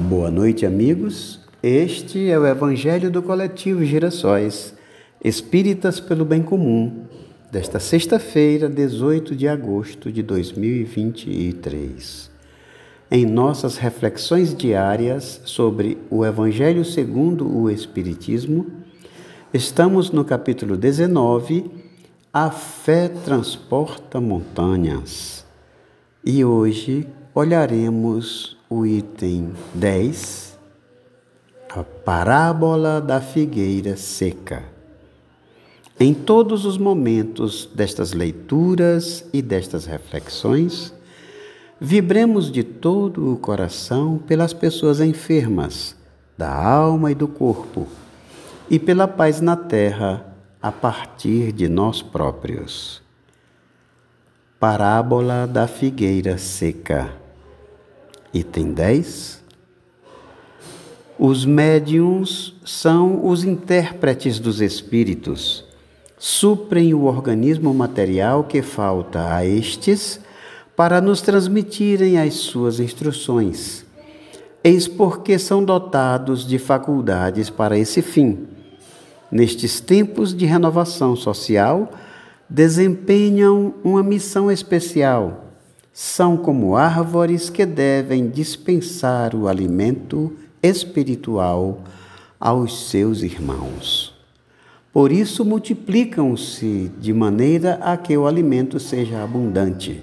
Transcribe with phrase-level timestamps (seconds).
[0.00, 1.40] Boa noite, amigos.
[1.60, 4.72] Este é o Evangelho do Coletivo Girassóis,
[5.22, 7.02] Espíritas pelo Bem Comum,
[7.50, 12.30] desta sexta-feira, 18 de agosto de 2023.
[13.10, 18.66] Em nossas reflexões diárias sobre o Evangelho segundo o Espiritismo,
[19.52, 21.68] estamos no capítulo 19,
[22.32, 25.44] A Fé Transporta Montanhas.
[26.24, 27.04] E hoje
[27.34, 30.58] olharemos o item 10,
[31.70, 34.62] a parábola da figueira seca.
[35.98, 40.92] Em todos os momentos destas leituras e destas reflexões,
[41.80, 45.96] vibremos de todo o coração pelas pessoas enfermas,
[46.36, 47.88] da alma e do corpo,
[48.68, 50.26] e pela paz na terra
[50.60, 53.02] a partir de nós próprios.
[54.60, 57.27] Parábola da figueira seca.
[58.32, 59.42] Item 10.
[61.18, 65.64] Os médiums são os intérpretes dos espíritos,
[66.18, 70.20] suprem o organismo material que falta a estes
[70.76, 73.84] para nos transmitirem as suas instruções.
[74.62, 78.46] Eis porque são dotados de faculdades para esse fim.
[79.32, 81.90] Nestes tempos de renovação social,
[82.48, 85.47] desempenham uma missão especial
[86.00, 90.32] são como árvores que devem dispensar o alimento
[90.62, 91.80] espiritual
[92.38, 94.14] aos seus irmãos.
[94.92, 100.00] Por isso multiplicam-se de maneira a que o alimento seja abundante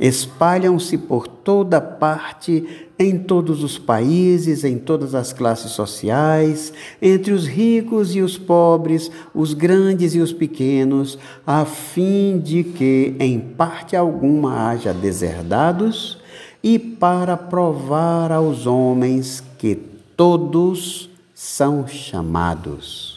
[0.00, 7.46] espalham-se por toda parte, em todos os países, em todas as classes sociais, entre os
[7.46, 13.96] ricos e os pobres, os grandes e os pequenos, a fim de que, em parte
[13.96, 16.18] alguma, haja deserdados,
[16.62, 19.74] e para provar aos homens que
[20.16, 23.11] todos são chamados.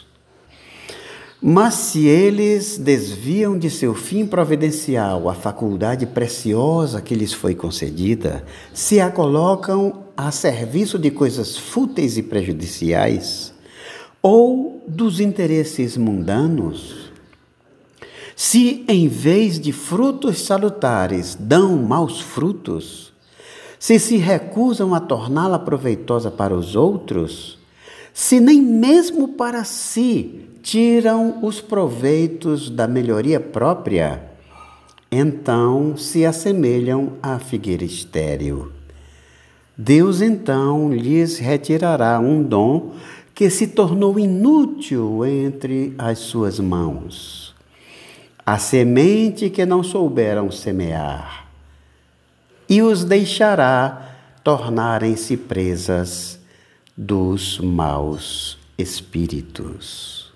[1.40, 8.44] Mas se eles desviam de seu fim providencial a faculdade preciosa que lhes foi concedida,
[8.72, 13.52] se a colocam a serviço de coisas fúteis e prejudiciais,
[14.22, 17.12] ou dos interesses mundanos,
[18.34, 23.12] se em vez de frutos salutares dão maus frutos,
[23.78, 27.58] se se recusam a torná-la proveitosa para os outros,
[28.16, 34.22] se nem mesmo para si tiram os proveitos da melhoria própria,
[35.12, 38.72] então se assemelham à figueira estéril.
[39.76, 42.94] Deus então lhes retirará um dom
[43.34, 47.54] que se tornou inútil entre as suas mãos.
[48.46, 51.50] A semente que não souberam semear,
[52.66, 56.45] e os deixará tornarem-se presas
[56.96, 60.32] dos maus espíritos.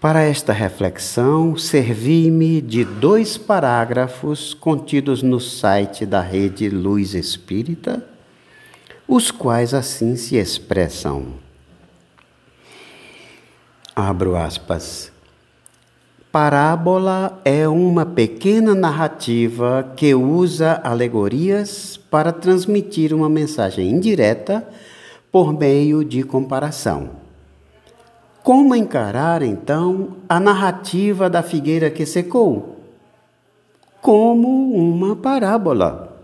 [0.00, 8.06] Para esta reflexão, servi-me de dois parágrafos contidos no site da rede Luz Espírita,
[9.06, 11.34] os quais assim se expressam.
[13.94, 15.15] Abro aspas.
[16.38, 24.68] Parábola é uma pequena narrativa que usa alegorias para transmitir uma mensagem indireta
[25.32, 27.08] por meio de comparação.
[28.42, 32.80] Como encarar então a narrativa da figueira que secou?
[34.02, 36.20] Como uma parábola.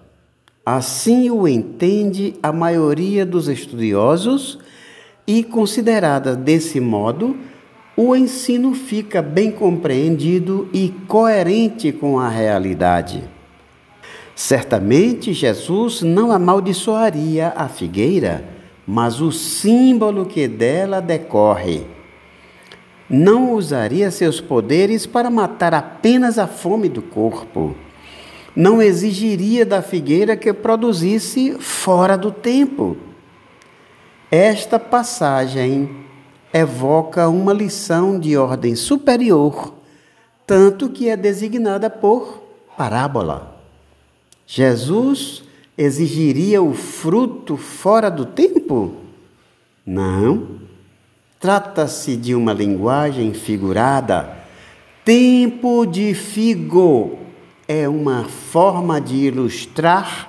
[0.62, 4.59] Assim o entende a maioria dos estudiosos,
[5.27, 7.34] e considerada desse modo,
[7.97, 13.23] o ensino fica bem compreendido e coerente com a realidade.
[14.35, 18.45] Certamente Jesus não amaldiçoaria a figueira,
[18.87, 21.87] mas o símbolo que dela decorre
[23.13, 27.77] não usaria seus poderes para matar apenas a fome do corpo.
[28.57, 32.97] Não exigiria da figueira que produzisse fora do tempo.
[34.31, 35.91] Esta passagem
[36.52, 39.72] evoca uma lição de ordem superior,
[40.46, 42.43] tanto que é designada por
[42.76, 43.56] parábola.
[44.46, 45.44] Jesus
[45.78, 48.94] exigiria o fruto fora do tempo?
[49.87, 50.60] Não.
[51.40, 54.37] Trata-se de uma linguagem figurada.
[55.04, 57.19] Tempo de figo
[57.66, 60.28] é uma forma de ilustrar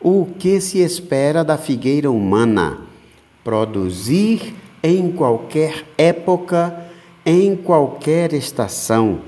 [0.00, 2.78] o que se espera da figueira humana:
[3.44, 4.54] produzir
[4.86, 6.86] em qualquer época,
[7.24, 9.18] em qualquer estação,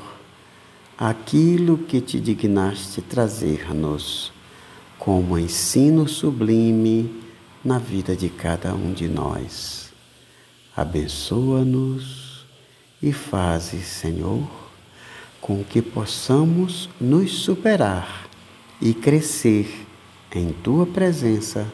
[0.98, 4.34] aquilo que te dignaste trazer-nos
[5.06, 7.08] como ensino sublime
[7.64, 9.92] na vida de cada um de nós.
[10.76, 12.44] Abençoa-nos
[13.00, 14.48] e faze, Senhor,
[15.40, 18.28] com que possamos nos superar
[18.82, 19.86] e crescer
[20.34, 21.72] em tua presença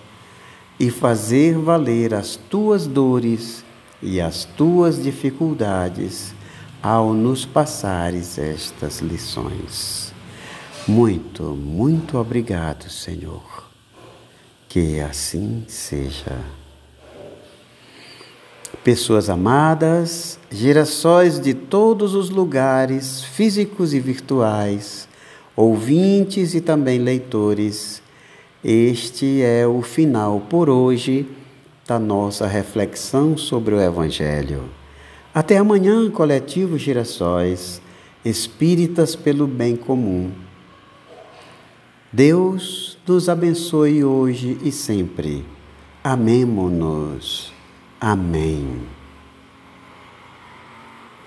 [0.79, 3.65] e fazer valer as tuas dores
[4.03, 6.35] e as tuas dificuldades
[6.83, 10.13] ao nos passares estas lições.
[10.87, 13.71] Muito, muito obrigado, Senhor.
[14.69, 16.39] Que assim seja.
[18.83, 25.09] Pessoas amadas, gerações de todos os lugares, físicos e virtuais,
[25.55, 28.03] ouvintes e também leitores,
[28.65, 31.29] este é o final por hoje
[31.85, 34.65] da nossa reflexão sobre o Evangelho.
[35.35, 37.83] Até amanhã, coletivo Girassóis,
[38.25, 40.31] espíritas pelo bem comum.
[42.13, 45.47] Deus nos abençoe hoje e sempre.
[46.05, 47.51] Amemo-nos.
[47.99, 48.83] Amém.